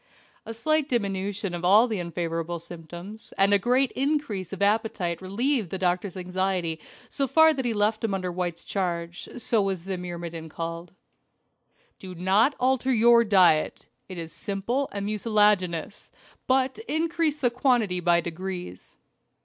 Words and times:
A 0.47 0.53
slight 0.55 0.89
diminution 0.89 1.53
of 1.53 1.63
all 1.63 1.87
the 1.87 1.99
unfavorable 1.99 2.57
symptoms, 2.57 3.35
and 3.37 3.53
a 3.53 3.59
great 3.59 3.91
increase 3.91 4.51
of 4.51 4.59
appetite 4.63 5.21
relieved 5.21 5.69
the 5.69 5.77
doctor's 5.77 6.17
anxiety 6.17 6.79
so 7.07 7.27
far 7.27 7.53
that 7.53 7.65
he 7.65 7.71
left 7.75 8.03
him 8.03 8.15
under 8.15 8.31
White's 8.31 8.63
charge. 8.65 9.29
So 9.37 9.61
was 9.61 9.83
the 9.83 9.99
myrmidon 9.99 10.49
called. 10.49 10.93
"Do 11.99 12.15
not 12.15 12.55
alter 12.59 12.91
your 12.91 13.23
diet 13.23 13.85
it 14.09 14.17
is 14.17 14.33
simple 14.33 14.89
and 14.91 15.05
mucilaginous 15.05 16.09
but 16.47 16.79
increase 16.87 17.35
the 17.35 17.51
quantity 17.51 17.99
by 17.99 18.21
degrees." 18.21 18.95